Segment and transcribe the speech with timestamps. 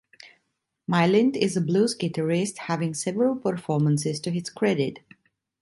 [0.89, 4.97] Milind is a blues guitarist having several performances to his credit.